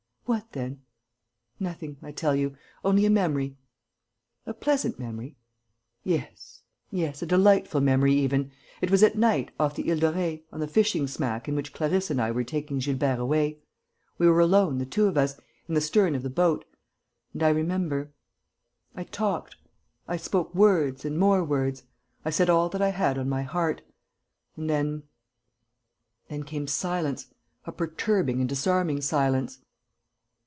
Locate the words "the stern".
15.75-16.15